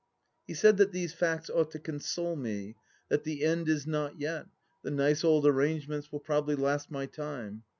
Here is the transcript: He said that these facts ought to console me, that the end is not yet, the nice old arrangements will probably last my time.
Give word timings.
He 0.47 0.55
said 0.55 0.77
that 0.77 0.91
these 0.93 1.13
facts 1.13 1.47
ought 1.47 1.69
to 1.73 1.77
console 1.79 2.35
me, 2.35 2.75
that 3.09 3.23
the 3.23 3.43
end 3.45 3.69
is 3.69 3.85
not 3.85 4.19
yet, 4.19 4.47
the 4.81 4.89
nice 4.89 5.23
old 5.23 5.45
arrangements 5.45 6.11
will 6.11 6.21
probably 6.21 6.55
last 6.55 6.89
my 6.89 7.05
time. 7.05 7.61